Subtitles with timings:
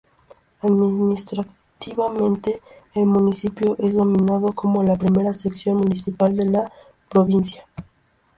[0.61, 2.59] Administrativamente,
[2.95, 6.71] el municipio es denominado como la "primera sección municipal" de la
[7.07, 7.67] provincia.